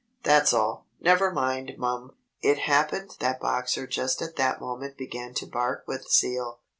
[0.23, 0.87] That's all.
[0.99, 6.11] Never mind, mum." It happened that Boxer just at that moment began to bark with
[6.11, 6.57] zeal.